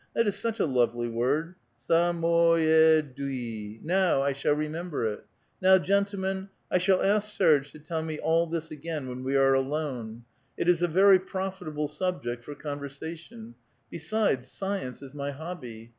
That 0.15 0.25
is 0.25 0.35
such 0.35 0.59
a 0.59 0.65
lovely 0.65 1.07
word: 1.07 1.53
Sa 1.77 2.11
mo 2.11 2.55
ye 2.55 3.03
dui! 3.03 3.79
Now 3.83 4.23
I 4.23 4.33
shall 4.33 4.55
remember 4.55 5.05
it. 5.05 5.27
Now, 5.61 5.77
gentlemen, 5.77 6.49
I 6.71 6.79
shall 6.79 7.03
ask 7.03 7.31
Serge 7.31 7.71
to 7.73 7.77
tell 7.77 8.01
me 8.01 8.17
all 8.17 8.47
this 8.47 8.71
again 8.71 9.07
when 9.07 9.23
we 9.23 9.35
are 9.35 9.53
alone. 9.53 10.23
It 10.57 10.67
is 10.67 10.81
a 10.81 10.87
very 10.87 11.19
profitable 11.19 11.87
subject 11.87 12.43
for 12.43 12.55
conversation; 12.55 13.53
besides, 13.91 14.47
science 14.51 15.03
is 15.03 15.13
my 15.13 15.29
hobby. 15.29 15.89